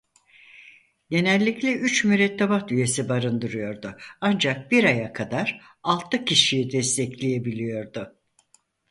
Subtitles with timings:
[1.09, 8.17] Genellikle üç mürettebat üyesini barındırıyordu ancak bir aya kadar altı kişiyi destekleyebiliyordu.